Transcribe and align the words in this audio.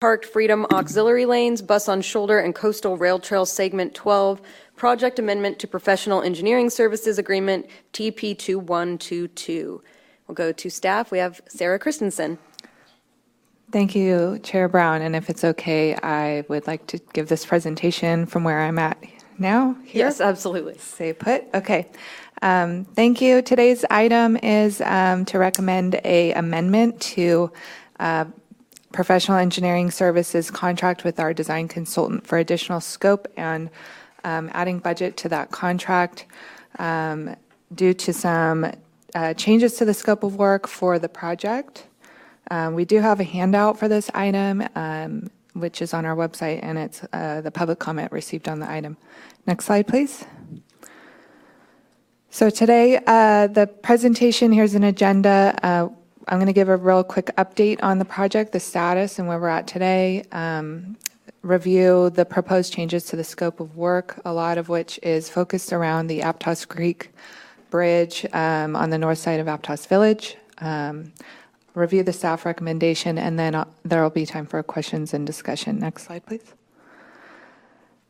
Park 0.00 0.24
Freedom 0.24 0.64
Auxiliary 0.70 1.26
Lanes, 1.26 1.60
Bus 1.60 1.88
on 1.88 2.02
Shoulder, 2.02 2.38
and 2.38 2.54
Coastal 2.54 2.96
Rail 2.96 3.18
Trail 3.18 3.44
Segment 3.44 3.96
12, 3.96 4.40
Project 4.76 5.18
Amendment 5.18 5.58
to 5.58 5.66
Professional 5.66 6.22
Engineering 6.22 6.70
Services 6.70 7.18
Agreement, 7.18 7.66
TP 7.92 8.38
2122. 8.38 9.82
We'll 10.28 10.34
go 10.36 10.52
to 10.52 10.70
staff. 10.70 11.10
We 11.10 11.18
have 11.18 11.40
Sarah 11.48 11.80
Christensen. 11.80 12.38
Thank 13.72 13.96
you, 13.96 14.38
Chair 14.44 14.68
Brown. 14.68 15.02
And 15.02 15.16
if 15.16 15.28
it's 15.28 15.42
okay, 15.42 15.96
I 15.96 16.44
would 16.48 16.68
like 16.68 16.86
to 16.86 16.98
give 17.12 17.28
this 17.28 17.44
presentation 17.44 18.24
from 18.24 18.44
where 18.44 18.60
I'm 18.60 18.78
at 18.78 19.02
now. 19.36 19.74
Here? 19.84 20.04
Yes, 20.04 20.20
absolutely. 20.20 20.78
Say 20.78 21.12
put. 21.12 21.42
Okay. 21.54 21.88
Um, 22.40 22.84
Thank 22.84 23.20
you. 23.20 23.42
Today's 23.42 23.84
item 23.90 24.36
is 24.36 24.80
um, 24.80 25.24
to 25.24 25.40
recommend 25.40 26.00
a 26.04 26.34
amendment 26.34 27.00
to 27.00 27.50
uh, 27.98 28.26
professional 28.92 29.38
engineering 29.38 29.90
services 29.90 30.50
contract 30.50 31.04
with 31.04 31.20
our 31.20 31.34
design 31.34 31.68
consultant 31.68 32.26
for 32.26 32.38
additional 32.38 32.80
scope 32.80 33.28
and 33.36 33.70
um, 34.24 34.50
adding 34.52 34.78
budget 34.78 35.16
to 35.16 35.28
that 35.28 35.50
contract 35.50 36.26
um, 36.78 37.36
due 37.74 37.94
to 37.94 38.12
some 38.12 38.72
uh, 39.14 39.34
changes 39.34 39.74
to 39.74 39.84
the 39.84 39.94
scope 39.94 40.22
of 40.22 40.36
work 40.36 40.66
for 40.66 40.98
the 40.98 41.08
project. 41.08 41.86
Um, 42.50 42.74
We 42.74 42.84
do 42.84 43.00
have 43.00 43.20
a 43.20 43.24
handout 43.24 43.78
for 43.78 43.88
this 43.88 44.10
item, 44.14 44.66
um, 44.74 45.30
which 45.52 45.82
is 45.82 45.92
on 45.92 46.04
our 46.04 46.16
website, 46.16 46.60
and 46.62 46.78
it's 46.78 47.02
uh, 47.12 47.40
the 47.42 47.50
public 47.50 47.78
comment 47.78 48.10
received 48.12 48.48
on 48.48 48.60
the 48.60 48.70
item. 48.70 48.96
Next 49.46 49.66
slide, 49.66 49.86
please. 49.86 50.24
So 52.30 52.50
today, 52.50 53.00
uh, 53.06 53.46
the 53.46 53.66
presentation, 53.66 54.52
here's 54.52 54.74
an 54.74 54.84
agenda. 54.84 55.58
Uh, 55.62 55.88
I'm 56.28 56.36
going 56.38 56.46
to 56.46 56.52
give 56.52 56.68
a 56.68 56.76
real 56.76 57.02
quick 57.02 57.26
update 57.38 57.82
on 57.82 57.98
the 57.98 58.04
project, 58.04 58.52
the 58.52 58.60
status, 58.60 59.18
and 59.18 59.26
where 59.26 59.38
we're 59.38 59.48
at 59.48 59.66
today. 59.66 60.24
Um, 60.32 60.96
Review 61.42 62.10
the 62.10 62.24
proposed 62.24 62.72
changes 62.72 63.04
to 63.04 63.16
the 63.16 63.22
scope 63.24 63.60
of 63.60 63.76
work, 63.76 64.20
a 64.24 64.32
lot 64.32 64.58
of 64.58 64.68
which 64.68 64.98
is 65.02 65.30
focused 65.30 65.72
around 65.72 66.08
the 66.08 66.20
Aptos 66.20 66.66
Creek 66.66 67.10
Bridge 67.70 68.26
um, 68.32 68.74
on 68.74 68.90
the 68.90 68.98
north 68.98 69.18
side 69.18 69.38
of 69.38 69.46
Aptos 69.46 69.86
Village. 69.86 70.36
Um, 70.58 71.12
Review 71.74 72.02
the 72.02 72.12
staff 72.12 72.44
recommendation, 72.44 73.18
and 73.18 73.38
then 73.38 73.54
uh, 73.54 73.64
there 73.84 74.02
will 74.02 74.10
be 74.10 74.26
time 74.26 74.46
for 74.46 74.60
questions 74.64 75.14
and 75.14 75.24
discussion. 75.24 75.78
Next 75.78 76.02
slide, 76.04 76.26
please. 76.26 76.54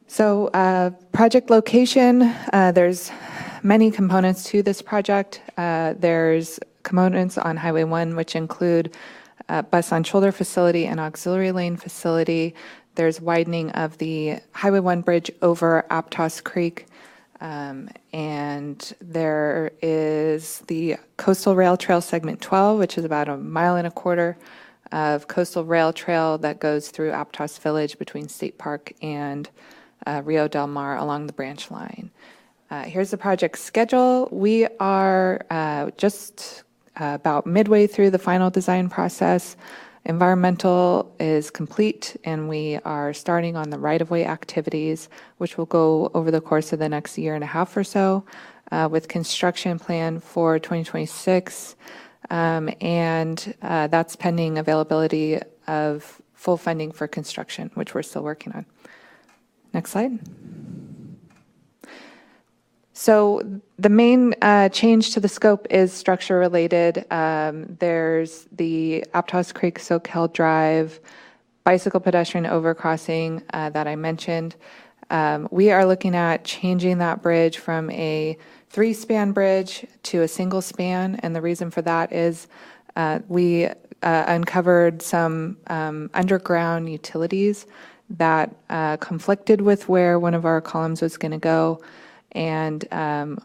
So, 0.07 0.47
uh, 0.49 0.91
project 1.13 1.51
location, 1.51 2.23
uh, 2.55 2.73
there's 2.73 3.13
many 3.63 3.91
components 3.91 4.45
to 4.45 4.63
this 4.63 4.81
project. 4.81 5.43
Uh, 5.59 5.95
There's 5.99 6.59
components 6.89 7.37
on 7.37 7.57
Highway 7.59 7.85
1, 7.85 8.17
which 8.17 8.35
include 8.35 8.95
uh, 9.49 9.63
bus 9.63 9.93
on 9.93 10.03
shoulder 10.05 10.33
facility 10.33 10.87
and 10.87 10.99
auxiliary 10.99 11.53
lane 11.53 11.77
facility. 11.77 12.55
There's 12.95 13.21
widening 13.21 13.71
of 13.73 13.99
the 13.99 14.41
Highway 14.53 14.81
1 14.81 15.03
bridge 15.03 15.31
over 15.43 15.85
Aptos 15.91 16.43
Creek. 16.43 16.87
Um, 17.41 17.89
And 18.13 18.79
there 19.01 19.71
is 19.81 20.61
the 20.67 20.97
Coastal 21.17 21.55
Rail 21.55 21.77
Trail 21.77 22.01
Segment 22.01 22.41
12, 22.41 22.79
which 22.79 22.99
is 22.99 23.05
about 23.05 23.29
a 23.29 23.37
mile 23.37 23.77
and 23.77 23.87
a 23.87 23.93
quarter 23.93 24.37
of 24.91 25.29
coastal 25.29 25.65
rail 25.65 25.93
trail 25.93 26.39
that 26.39 26.59
goes 26.59 26.89
through 26.89 27.11
Aptos 27.11 27.59
Village 27.61 27.99
between 27.99 28.29
State 28.29 28.57
Park 28.59 28.93
and 29.03 29.51
uh, 30.07 30.23
Rio 30.25 30.49
Del 30.49 30.67
Mar 30.67 30.97
along 30.97 31.27
the 31.27 31.33
branch 31.35 31.71
line. 31.71 32.11
Uh, 32.71 32.85
Here's 32.85 33.11
the 33.11 33.19
project 33.19 33.59
schedule. 33.59 34.29
We 34.33 34.67
are 34.81 35.45
uh, 35.51 35.91
just 35.97 36.65
about 36.99 37.47
midway 37.47 37.87
through 37.87 38.11
the 38.11 38.19
final 38.19 38.51
design 38.51 38.89
process. 38.89 39.57
Environmental 40.05 41.15
is 41.21 41.51
complete, 41.51 42.17
and 42.25 42.49
we 42.49 42.79
are 42.85 43.13
starting 43.13 43.57
on 43.57 43.71
the 43.71 43.79
right-of-way 43.79 44.25
activities, 44.25 45.09
which 45.37 45.59
will 45.59 45.67
go 45.67 46.11
over 46.15 46.31
the 46.31 46.41
course 46.41 46.73
of 46.73 46.79
the 46.79 46.89
next 46.89 47.19
year 47.19 47.35
and 47.35 47.45
a 47.45 47.47
half 47.47 47.77
or 47.77 47.85
so, 47.85 48.25
uh, 48.73 48.89
with 48.91 49.09
construction 49.09 49.79
plan 49.79 50.21
for 50.21 50.59
2026. 50.59 51.77
Um, 52.31 52.71
And 52.81 53.55
uh, 53.63 53.87
that's 53.89 54.17
pending 54.17 54.59
availability 54.59 55.41
of 55.67 56.21
full 56.35 56.57
funding 56.57 56.93
for 56.93 57.07
construction, 57.07 57.71
which 57.75 57.95
we're 57.95 58.03
still 58.03 58.23
working 58.23 58.53
on. 58.53 58.65
Next 59.73 59.91
slide. 59.91 60.19
So 63.09 63.43
the 63.79 63.89
main 63.89 64.35
uh, 64.43 64.69
change 64.69 65.15
to 65.15 65.21
the 65.21 65.31
scope 65.31 65.67
is 65.71 65.95
structure 65.95 66.39
related. 66.39 67.11
Um, 67.11 67.65
There's 67.79 68.47
the 68.53 69.03
Aptos 69.15 69.55
Creek 69.55 69.79
Soquel 69.79 70.31
Drive 70.31 71.01
bicycle 71.65 72.01
pedestrian 72.01 72.45
overcrossing 72.45 73.43
uh, 73.55 73.71
that 73.71 73.89
I 73.89 73.97
mentioned. 73.97 74.57
Um, 75.09 75.49
We 75.51 75.71
are 75.71 75.87
looking 75.87 76.15
at 76.15 76.45
changing 76.45 76.99
that 76.99 77.23
bridge 77.23 77.57
from 77.57 77.91
a 77.93 78.37
three-span 78.69 79.33
bridge 79.33 79.87
to 80.03 80.21
a 80.21 80.29
single 80.29 80.61
span, 80.61 81.19
and 81.23 81.35
the 81.35 81.41
reason 81.41 81.71
for 81.71 81.81
that 81.81 82.13
is 82.13 82.47
uh, 82.97 83.21
we 83.27 83.69
uh, 83.69 83.73
uncovered 84.03 85.01
some 85.01 85.57
um, 85.69 86.11
underground 86.13 86.93
utilities 86.93 87.65
that 88.11 88.55
uh, 88.69 88.99
conflicted 88.99 89.63
with 89.63 89.89
where 89.89 90.19
one 90.19 90.35
of 90.35 90.45
our 90.45 90.61
columns 90.61 91.01
was 91.01 91.17
going 91.17 91.33
to 91.33 91.39
go. 91.39 91.81
And 92.33 92.87
um, 92.93 93.39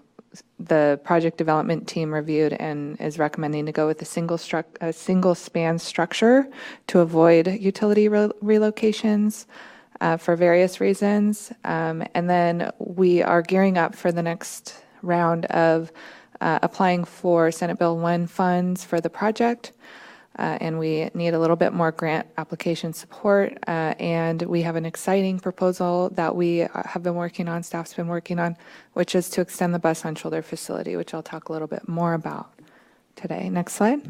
the 0.59 0.99
project 1.03 1.37
development 1.37 1.87
team 1.87 2.13
reviewed 2.13 2.53
and 2.53 2.99
is 2.99 3.19
recommending 3.19 3.65
to 3.65 3.71
go 3.71 3.87
with 3.87 4.01
a 4.01 4.05
single 4.05 4.39
a 4.81 4.93
single 4.93 5.35
span 5.35 5.79
structure 5.79 6.47
to 6.87 6.99
avoid 6.99 7.47
utility 7.47 8.07
re- 8.07 8.31
relocations 8.41 9.45
uh, 10.01 10.17
for 10.17 10.35
various 10.35 10.81
reasons. 10.81 11.51
Um, 11.63 12.03
and 12.13 12.29
then 12.29 12.71
we 12.79 13.21
are 13.21 13.41
gearing 13.41 13.77
up 13.77 13.95
for 13.95 14.11
the 14.11 14.23
next 14.23 14.83
round 15.01 15.45
of 15.45 15.91
uh, 16.41 16.59
applying 16.61 17.05
for 17.05 17.51
Senate 17.51 17.79
Bill 17.79 17.97
1 17.97 18.27
funds 18.27 18.83
for 18.83 18.99
the 18.99 19.09
project. 19.09 19.71
Uh, 20.39 20.57
and 20.61 20.79
we 20.79 21.09
need 21.13 21.33
a 21.33 21.39
little 21.39 21.55
bit 21.55 21.73
more 21.73 21.91
grant 21.91 22.27
application 22.37 22.91
support. 22.91 23.57
Uh, 23.67 23.93
and 23.99 24.41
we 24.43 24.63
have 24.63 24.75
an 24.75 24.85
exciting 24.85 25.39
proposal 25.39 26.09
that 26.09 26.35
we 26.35 26.63
uh, 26.63 26.83
have 26.85 27.03
been 27.03 27.15
working 27.15 27.47
on, 27.47 27.61
staff's 27.61 27.93
been 27.93 28.07
working 28.07 28.39
on, 28.39 28.57
which 28.93 29.13
is 29.13 29.29
to 29.29 29.41
extend 29.41 29.73
the 29.73 29.79
bus 29.79 30.05
on 30.05 30.15
shoulder 30.15 30.41
facility, 30.41 30.95
which 30.95 31.13
I'll 31.13 31.21
talk 31.21 31.49
a 31.49 31.51
little 31.51 31.67
bit 31.67 31.87
more 31.87 32.15
about 32.15 32.51
today. 33.15 33.47
Next 33.49 33.73
slide. 33.73 34.01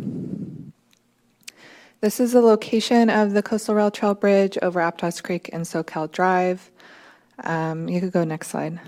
This 1.99 2.19
is 2.19 2.33
the 2.33 2.41
location 2.41 3.09
of 3.09 3.31
the 3.31 3.41
Coastal 3.41 3.75
Rail 3.75 3.91
Trail 3.91 4.13
Bridge 4.13 4.57
over 4.61 4.79
Aptos 4.79 5.23
Creek 5.23 5.49
and 5.53 5.63
Soquel 5.63 6.11
Drive. 6.11 6.69
Um, 7.43 7.87
you 7.89 7.99
could 7.99 8.11
go 8.11 8.23
next 8.23 8.49
slide. 8.49 8.79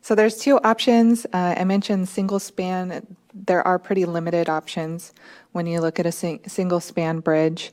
So 0.00 0.14
there's 0.14 0.38
two 0.38 0.58
options. 0.60 1.26
Uh, 1.32 1.54
I 1.56 1.64
mentioned 1.64 2.08
single 2.08 2.38
span. 2.38 3.16
There 3.44 3.66
are 3.66 3.78
pretty 3.78 4.04
limited 4.06 4.48
options 4.48 5.12
when 5.52 5.66
you 5.66 5.80
look 5.80 6.00
at 6.00 6.06
a 6.06 6.12
sing- 6.12 6.40
single 6.46 6.80
span 6.80 7.20
bridge. 7.20 7.72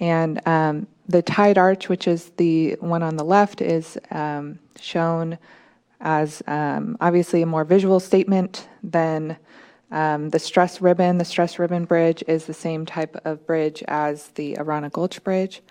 And 0.00 0.46
um, 0.46 0.86
the 1.08 1.22
tied 1.22 1.56
arch, 1.56 1.88
which 1.88 2.08
is 2.08 2.30
the 2.36 2.72
one 2.80 3.02
on 3.02 3.16
the 3.16 3.24
left, 3.24 3.60
is 3.60 3.96
um, 4.10 4.58
shown 4.80 5.38
as 6.00 6.42
um, 6.46 6.96
obviously 7.00 7.42
a 7.42 7.46
more 7.46 7.64
visual 7.64 8.00
statement 8.00 8.68
than 8.82 9.36
um, 9.90 10.30
the 10.30 10.38
stress 10.38 10.80
ribbon. 10.80 11.18
The 11.18 11.24
stress 11.24 11.58
ribbon 11.58 11.84
bridge 11.84 12.24
is 12.26 12.46
the 12.46 12.54
same 12.54 12.84
type 12.84 13.16
of 13.24 13.46
bridge 13.46 13.82
as 13.86 14.28
the 14.28 14.56
Arana 14.58 14.90
Gulch 14.90 15.22
Bridge. 15.22 15.62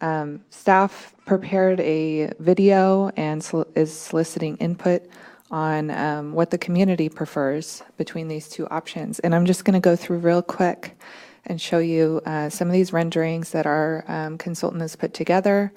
Um, 0.00 0.44
staff 0.50 1.14
prepared 1.24 1.80
a 1.80 2.32
video 2.38 3.10
and 3.16 3.42
sol- 3.42 3.66
is 3.74 3.96
soliciting 3.96 4.56
input 4.56 5.06
on 5.54 5.88
um, 5.92 6.32
what 6.32 6.50
the 6.50 6.58
community 6.58 7.08
prefers 7.08 7.84
between 7.96 8.26
these 8.26 8.48
two 8.48 8.66
options. 8.70 9.20
And 9.20 9.32
I'm 9.32 9.46
just 9.46 9.64
going 9.64 9.80
to 9.80 9.80
go 9.80 9.94
through 9.94 10.18
real 10.18 10.42
quick 10.42 10.98
and 11.46 11.60
show 11.60 11.78
you 11.78 12.20
uh, 12.26 12.50
some 12.50 12.66
of 12.66 12.72
these 12.72 12.92
renderings 12.92 13.52
that 13.52 13.64
our 13.64 14.04
um, 14.08 14.36
consultant 14.36 14.82
has 14.82 14.96
put 14.96 15.14
together. 15.14 15.72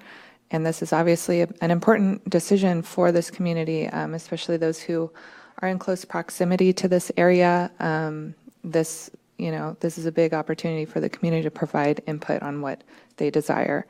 And 0.50 0.66
this 0.66 0.81
is 0.81 0.94
obviously 0.94 1.42
a, 1.42 1.50
an 1.62 1.69
important 1.69 2.28
decision 2.28 2.81
for 2.81 3.12
this 3.12 3.30
community, 3.30 3.86
um, 3.90 4.16
especially 4.16 4.57
those 4.57 4.81
who 4.81 5.12
are 5.60 5.69
in 5.69 5.78
close 5.78 6.04
proximity 6.04 6.74
to 6.74 6.88
this 6.88 7.12
area. 7.16 7.69
Um, 7.80 8.34
this, 8.63 9.12
you 9.38 9.51
know, 9.51 9.78
this 9.81 10.00
is 10.00 10.07
a 10.07 10.12
big 10.12 10.34
opportunity 10.34 10.86
for 10.86 11.00
the 11.00 11.10
community 11.10 11.44
to 11.44 11.51
provide 11.51 12.01
input 12.07 12.42
on 12.42 12.62
what 12.62 12.84
they 13.18 13.30
desire. 13.30 13.86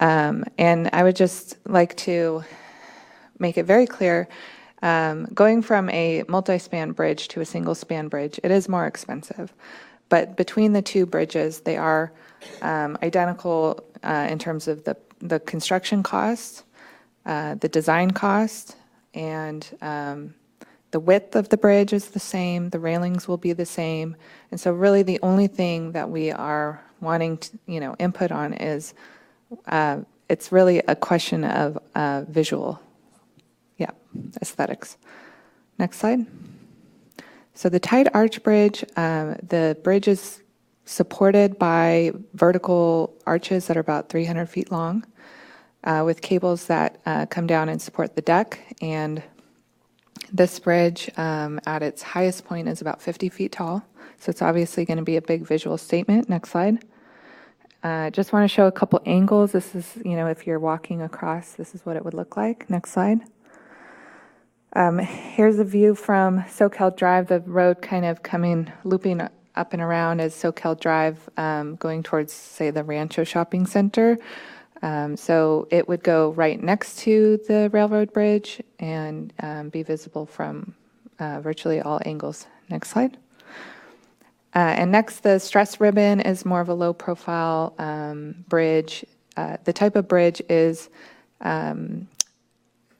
Um, 0.00 0.44
and 0.56 0.88
I 0.94 1.02
would 1.02 1.16
just 1.16 1.58
like 1.68 1.94
to 1.98 2.42
make 3.38 3.58
it 3.58 3.64
very 3.64 3.86
clear 3.86 4.28
um, 4.86 5.16
going 5.42 5.62
from 5.62 5.90
a 5.90 6.22
multi-span 6.28 6.92
bridge 6.92 7.22
to 7.28 7.40
a 7.40 7.44
single-span 7.44 8.08
bridge, 8.08 8.38
it 8.44 8.50
is 8.50 8.68
more 8.68 8.86
expensive. 8.86 9.52
But 10.08 10.36
between 10.36 10.72
the 10.72 10.82
two 10.82 11.04
bridges, 11.06 11.60
they 11.60 11.76
are 11.76 12.12
um, 12.62 12.96
identical 13.02 13.60
uh, 14.04 14.28
in 14.30 14.38
terms 14.38 14.68
of 14.68 14.84
the, 14.84 14.96
the 15.18 15.40
construction 15.40 16.02
cost, 16.02 16.64
uh, 17.24 17.56
the 17.56 17.68
design 17.68 18.12
cost, 18.12 18.76
and 19.12 19.66
um, 19.82 20.34
the 20.92 21.00
width 21.00 21.34
of 21.34 21.48
the 21.48 21.56
bridge 21.56 21.92
is 21.92 22.10
the 22.10 22.20
same, 22.20 22.70
the 22.70 22.78
railings 22.78 23.26
will 23.26 23.38
be 23.48 23.52
the 23.52 23.66
same. 23.66 24.14
And 24.52 24.60
so 24.60 24.72
really 24.72 25.02
the 25.02 25.18
only 25.22 25.48
thing 25.48 25.92
that 25.92 26.08
we 26.08 26.30
are 26.30 26.80
wanting 27.00 27.38
to, 27.38 27.58
you 27.66 27.80
know, 27.80 27.96
input 27.98 28.30
on 28.30 28.52
is 28.52 28.94
uh, 29.66 29.98
it's 30.28 30.52
really 30.52 30.78
a 30.78 30.94
question 30.94 31.44
of 31.44 31.78
uh, 31.94 32.22
visual, 32.28 32.80
aesthetics. 34.40 34.96
Next 35.78 35.98
slide. 35.98 36.26
So 37.54 37.68
the 37.68 37.80
tied 37.80 38.08
arch 38.12 38.42
bridge, 38.42 38.84
um, 38.96 39.36
the 39.42 39.78
bridge 39.82 40.08
is 40.08 40.42
supported 40.84 41.58
by 41.58 42.12
vertical 42.34 43.14
arches 43.26 43.66
that 43.66 43.76
are 43.76 43.80
about 43.80 44.08
300 44.08 44.46
feet 44.46 44.70
long, 44.70 45.04
uh, 45.84 46.02
with 46.04 46.20
cables 46.22 46.66
that 46.66 47.00
uh, 47.06 47.26
come 47.26 47.46
down 47.46 47.68
and 47.68 47.80
support 47.80 48.14
the 48.14 48.22
deck. 48.22 48.60
And 48.80 49.22
this 50.32 50.58
bridge, 50.58 51.10
um, 51.16 51.60
at 51.66 51.82
its 51.82 52.02
highest 52.02 52.44
point, 52.44 52.68
is 52.68 52.80
about 52.80 53.00
50 53.00 53.28
feet 53.28 53.52
tall. 53.52 53.82
So 54.18 54.30
it's 54.30 54.42
obviously 54.42 54.84
going 54.84 54.98
to 54.98 55.04
be 55.04 55.16
a 55.16 55.22
big 55.22 55.46
visual 55.46 55.78
statement. 55.78 56.28
Next 56.28 56.50
slide. 56.50 56.84
Uh, 57.82 58.10
just 58.10 58.32
want 58.32 58.44
to 58.44 58.52
show 58.52 58.66
a 58.66 58.72
couple 58.72 59.00
angles. 59.06 59.52
This 59.52 59.74
is, 59.74 59.96
you 60.04 60.16
know, 60.16 60.26
if 60.26 60.46
you're 60.46 60.58
walking 60.58 61.02
across, 61.02 61.52
this 61.52 61.74
is 61.74 61.86
what 61.86 61.96
it 61.96 62.04
would 62.04 62.14
look 62.14 62.36
like. 62.36 62.68
Next 62.68 62.90
slide. 62.90 63.20
Um, 64.76 64.98
here's 64.98 65.58
a 65.58 65.64
view 65.64 65.94
from 65.94 66.42
Soquel 66.42 66.94
Drive, 66.94 67.28
the 67.28 67.40
road 67.40 67.80
kind 67.80 68.04
of 68.04 68.22
coming, 68.22 68.70
looping 68.84 69.22
up 69.22 69.72
and 69.72 69.80
around 69.80 70.20
as 70.20 70.34
Soquel 70.34 70.78
Drive, 70.78 71.30
um, 71.38 71.76
going 71.76 72.02
towards, 72.02 72.30
say, 72.30 72.70
the 72.70 72.84
Rancho 72.84 73.24
Shopping 73.24 73.64
Center. 73.64 74.18
Um, 74.82 75.16
so 75.16 75.66
it 75.70 75.88
would 75.88 76.02
go 76.02 76.32
right 76.32 76.62
next 76.62 76.98
to 76.98 77.40
the 77.48 77.70
railroad 77.72 78.12
bridge 78.12 78.62
and 78.78 79.32
um, 79.40 79.70
be 79.70 79.82
visible 79.82 80.26
from 80.26 80.74
uh, 81.18 81.40
virtually 81.40 81.80
all 81.80 81.98
angles. 82.04 82.46
Next 82.68 82.90
slide. 82.90 83.16
Uh, 84.54 84.58
and 84.76 84.92
next, 84.92 85.20
the 85.20 85.38
stress 85.38 85.80
ribbon 85.80 86.20
is 86.20 86.44
more 86.44 86.60
of 86.60 86.68
a 86.68 86.74
low 86.74 86.92
profile 86.92 87.72
um, 87.78 88.44
bridge. 88.46 89.06
Uh, 89.38 89.56
the 89.64 89.72
type 89.72 89.96
of 89.96 90.06
bridge 90.06 90.42
is 90.50 90.90
um, 91.40 92.08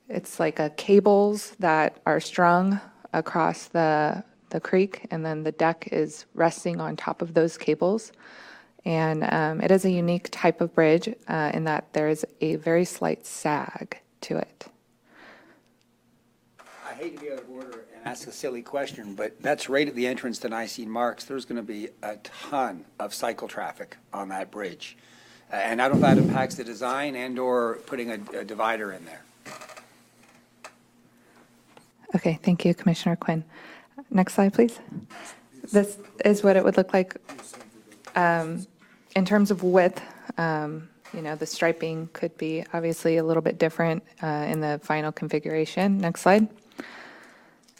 it's 0.09 0.39
like 0.39 0.59
a 0.59 0.69
cables 0.71 1.55
that 1.59 1.99
are 2.05 2.19
strung 2.19 2.79
across 3.13 3.67
the 3.67 4.23
the 4.49 4.59
creek, 4.61 5.05
and 5.11 5.25
then 5.25 5.43
the 5.43 5.51
deck 5.51 5.89
is 5.91 6.25
resting 6.33 6.79
on 6.79 6.95
top 6.95 7.21
of 7.21 7.33
those 7.33 7.57
cables. 7.57 8.13
And 8.85 9.25
um, 9.25 9.59
it 9.59 9.71
is 9.71 9.83
a 9.83 9.91
unique 9.91 10.29
type 10.31 10.61
of 10.61 10.73
bridge 10.73 11.13
uh, 11.27 11.51
in 11.53 11.65
that 11.65 11.91
there 11.91 12.07
is 12.07 12.25
a 12.39 12.55
very 12.55 12.85
slight 12.85 13.25
sag 13.25 13.99
to 14.21 14.37
it. 14.37 14.67
I 16.89 16.93
hate 16.93 17.17
to 17.17 17.21
be 17.21 17.31
out 17.31 17.39
of 17.39 17.49
order 17.49 17.83
and 17.93 18.05
ask 18.05 18.25
a 18.27 18.31
silly 18.31 18.61
question, 18.61 19.15
but 19.15 19.41
that's 19.41 19.67
right 19.67 19.85
at 19.85 19.95
the 19.95 20.07
entrance 20.07 20.39
to 20.39 20.49
Nisene 20.49 20.87
Marks. 20.87 21.25
There's 21.25 21.43
going 21.43 21.57
to 21.57 21.61
be 21.61 21.89
a 22.01 22.15
ton 22.23 22.85
of 22.97 23.13
cycle 23.13 23.49
traffic 23.49 23.97
on 24.13 24.29
that 24.29 24.49
bridge. 24.49 24.95
And 25.51 25.81
I 25.81 25.89
don't 25.89 25.99
know 25.99 26.07
if 26.07 26.15
that 26.15 26.23
impacts 26.23 26.55
the 26.55 26.63
design 26.63 27.15
and/or 27.15 27.79
putting 27.85 28.11
a 28.11 28.39
a 28.39 28.45
divider 28.45 28.93
in 28.93 29.03
there. 29.05 29.23
Okay, 32.15 32.39
thank 32.41 32.65
you, 32.65 32.73
Commissioner 32.73 33.15
Quinn. 33.15 33.43
Next 34.09 34.33
slide, 34.35 34.53
please. 34.53 34.79
This 35.71 35.97
is 36.23 36.43
what 36.43 36.55
it 36.55 36.63
would 36.63 36.77
look 36.77 36.93
like 36.93 37.15
um, 38.15 38.65
in 39.15 39.25
terms 39.25 39.51
of 39.51 39.63
width. 39.63 40.01
um, 40.37 40.89
You 41.13 41.21
know, 41.21 41.35
the 41.35 41.45
striping 41.45 42.09
could 42.13 42.37
be 42.37 42.63
obviously 42.73 43.17
a 43.17 43.23
little 43.23 43.41
bit 43.41 43.57
different 43.57 44.03
uh, 44.21 44.45
in 44.47 44.61
the 44.61 44.79
final 44.83 45.11
configuration. 45.11 45.97
Next 45.97 46.21
slide. 46.21 46.47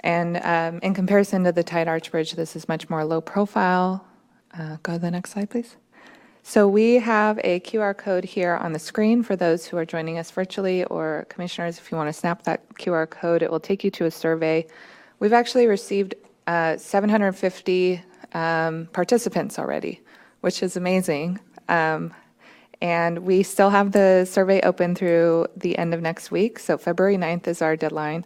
And 0.03 0.37
um, 0.37 0.79
in 0.83 0.93
comparison 0.93 1.43
to 1.43 1.51
the 1.51 1.63
tied 1.63 1.87
arch 1.87 2.11
bridge, 2.11 2.33
this 2.33 2.55
is 2.55 2.67
much 2.67 2.89
more 2.89 3.03
low 3.03 3.21
profile. 3.21 4.05
Uh, 4.57 4.77
Go 4.83 4.93
to 4.93 4.99
the 4.99 5.11
next 5.11 5.31
slide, 5.31 5.49
please. 5.49 5.75
So 6.47 6.65
we 6.65 6.93
have 6.93 7.41
a 7.43 7.59
QR 7.59 7.95
code 7.95 8.23
here 8.23 8.55
on 8.55 8.71
the 8.71 8.79
screen 8.79 9.21
for 9.21 9.35
those 9.35 9.65
who 9.65 9.75
are 9.75 9.83
joining 9.83 10.17
us 10.17 10.31
virtually, 10.31 10.85
or 10.85 11.25
commissioners, 11.27 11.77
if 11.77 11.91
you 11.91 11.97
want 11.97 12.07
to 12.07 12.13
snap 12.13 12.43
that 12.43 12.61
QR 12.75 13.09
code, 13.09 13.41
it 13.41 13.51
will 13.51 13.59
take 13.59 13.83
you 13.83 13.91
to 13.91 14.05
a 14.05 14.11
survey. 14.11 14.65
We've 15.19 15.33
actually 15.33 15.67
received 15.67 16.15
uh, 16.47 16.77
750 16.77 18.01
um, 18.33 18.87
participants 18.93 19.59
already, 19.59 19.99
which 20.39 20.63
is 20.63 20.77
amazing. 20.77 21.37
Um, 21.67 22.13
And 22.79 23.19
we 23.25 23.43
still 23.43 23.71
have 23.71 23.91
the 23.91 24.23
survey 24.23 24.61
open 24.61 24.95
through 24.95 25.47
the 25.57 25.77
end 25.77 25.93
of 25.93 26.01
next 26.01 26.31
week, 26.31 26.59
so 26.59 26.77
February 26.77 27.17
9th 27.17 27.45
is 27.47 27.61
our 27.61 27.75
deadline 27.75 28.23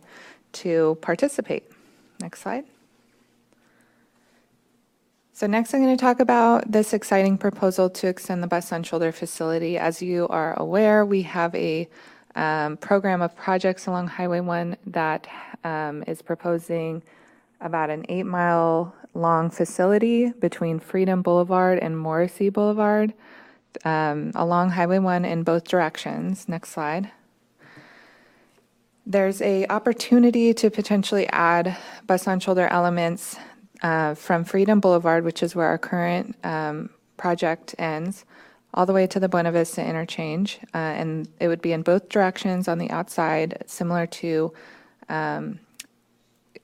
to 0.61 0.95
participate. 1.01 1.63
Next 2.19 2.41
slide. 2.41 2.65
So 5.41 5.47
next, 5.47 5.73
I'm 5.73 5.81
going 5.81 5.97
to 5.97 5.99
talk 5.99 6.19
about 6.19 6.71
this 6.71 6.93
exciting 6.93 7.35
proposal 7.35 7.89
to 7.89 8.07
extend 8.07 8.43
the 8.43 8.47
bus 8.47 8.71
on 8.71 8.83
shoulder 8.83 9.11
facility. 9.11 9.75
As 9.75 9.99
you 9.99 10.27
are 10.27 10.53
aware, 10.59 11.03
we 11.03 11.23
have 11.23 11.55
a 11.55 11.89
um, 12.35 12.77
program 12.77 13.23
of 13.23 13.35
projects 13.35 13.87
along 13.87 14.09
Highway 14.09 14.41
1 14.41 14.77
that 14.85 15.27
um, 15.63 16.03
is 16.05 16.21
proposing 16.21 17.01
about 17.59 17.89
an 17.89 18.05
eight-mile-long 18.07 19.49
facility 19.49 20.29
between 20.29 20.79
Freedom 20.79 21.23
Boulevard 21.23 21.79
and 21.79 21.97
Morrissey 21.97 22.49
Boulevard 22.49 23.11
um, 23.83 24.31
along 24.35 24.69
Highway 24.69 24.99
1 24.99 25.25
in 25.25 25.41
both 25.41 25.63
directions. 25.63 26.47
Next 26.47 26.69
slide. 26.69 27.09
There's 29.07 29.41
a 29.41 29.65
opportunity 29.69 30.53
to 30.53 30.69
potentially 30.69 31.25
add 31.29 31.75
bus 32.05 32.27
on 32.27 32.39
shoulder 32.39 32.67
elements 32.67 33.37
uh, 33.81 34.15
from 34.15 34.43
Freedom 34.43 34.79
Boulevard, 34.79 35.23
which 35.23 35.43
is 35.43 35.55
where 35.55 35.67
our 35.67 35.77
current 35.77 36.35
um, 36.43 36.89
project 37.17 37.75
ends, 37.77 38.25
all 38.73 38.85
the 38.85 38.93
way 38.93 39.05
to 39.07 39.19
the 39.19 39.27
Buena 39.27 39.51
Vista 39.51 39.85
interchange, 39.85 40.59
uh, 40.73 40.77
and 40.77 41.27
it 41.39 41.47
would 41.47 41.61
be 41.61 41.73
in 41.73 41.81
both 41.81 42.09
directions 42.09 42.67
on 42.67 42.77
the 42.77 42.89
outside, 42.89 43.63
similar 43.67 44.07
to 44.07 44.53
um, 45.09 45.59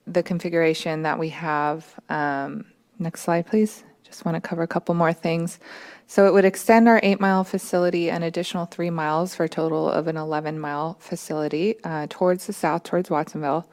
the 0.05 0.23
configuration 0.23 1.03
that 1.03 1.19
we 1.19 1.29
have. 1.29 1.85
Um, 2.09 2.65
next 2.99 3.21
slide, 3.21 3.45
please. 3.45 3.83
Just 4.03 4.23
want 4.23 4.35
to 4.35 4.41
cover 4.41 4.63
a 4.63 4.67
couple 4.67 4.95
more 4.95 5.11
things. 5.11 5.59
So 6.07 6.25
it 6.25 6.33
would 6.33 6.45
extend 6.45 6.87
our 6.87 7.01
eight 7.03 7.19
mile 7.19 7.43
facility 7.43 8.09
an 8.09 8.23
additional 8.23 8.65
three 8.65 8.89
miles 8.89 9.35
for 9.35 9.43
a 9.43 9.49
total 9.49 9.89
of 9.89 10.07
an 10.07 10.15
11 10.15 10.57
mile 10.59 10.95
facility 10.99 11.75
uh, 11.83 12.07
towards 12.09 12.47
the 12.47 12.53
south, 12.53 12.83
towards 12.83 13.09
Watsonville. 13.09 13.69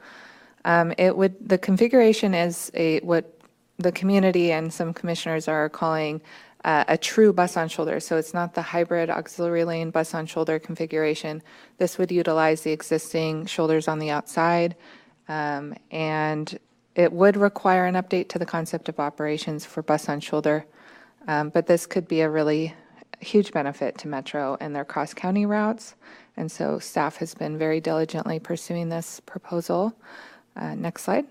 Um, 0.65 0.93
it 0.97 1.15
would 1.15 1.35
the 1.47 1.57
configuration 1.57 2.33
is 2.33 2.71
a 2.73 2.99
what 2.99 3.34
the 3.77 3.91
community 3.91 4.51
and 4.51 4.73
some 4.73 4.93
commissioners 4.93 5.47
are 5.47 5.69
calling 5.69 6.21
uh, 6.63 6.83
a 6.87 6.97
true 6.97 7.31
bus 7.31 7.57
on 7.57 7.67
shoulder. 7.67 7.99
So 7.99 8.17
it's 8.17 8.33
not 8.33 8.55
the 8.55 8.61
hybrid 8.61 9.09
auxiliary 9.09 9.65
lane 9.65 9.91
bus 9.91 10.13
on 10.13 10.25
shoulder 10.25 10.57
configuration. 10.57 11.43
This 11.77 11.97
would 11.97 12.11
utilize 12.11 12.61
the 12.61 12.71
existing 12.71 13.45
shoulders 13.45 13.87
on 13.87 13.99
the 13.99 14.09
outside, 14.09 14.75
um, 15.27 15.75
and 15.91 16.57
it 16.95 17.11
would 17.11 17.37
require 17.37 17.85
an 17.85 17.95
update 17.95 18.29
to 18.29 18.39
the 18.39 18.45
concept 18.45 18.89
of 18.89 18.99
operations 18.99 19.65
for 19.65 19.83
bus 19.83 20.09
on 20.09 20.19
shoulder. 20.19 20.65
Um, 21.27 21.49
but 21.49 21.67
this 21.67 21.85
could 21.85 22.07
be 22.07 22.21
a 22.21 22.29
really 22.29 22.73
huge 23.19 23.51
benefit 23.51 23.97
to 23.99 24.07
Metro 24.07 24.57
and 24.59 24.75
their 24.75 24.85
cross 24.85 25.13
county 25.13 25.45
routes. 25.45 25.95
And 26.37 26.51
so 26.51 26.79
staff 26.79 27.17
has 27.17 27.33
been 27.33 27.57
very 27.57 27.79
diligently 27.79 28.39
pursuing 28.39 28.89
this 28.89 29.19
proposal. 29.21 29.95
Uh, 30.55 30.75
next 30.75 31.03
slide. 31.03 31.25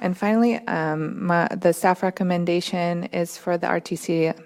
And 0.00 0.16
finally, 0.16 0.56
um, 0.66 1.26
my, 1.26 1.48
the 1.48 1.72
staff 1.72 2.02
recommendation 2.02 3.04
is 3.04 3.36
for 3.36 3.58
the 3.58 3.66
RTC 3.66 4.40